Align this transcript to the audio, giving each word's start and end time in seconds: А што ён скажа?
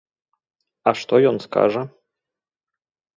А 0.91 0.93
што 1.01 1.13
ён 1.31 1.37
скажа? 1.45 1.83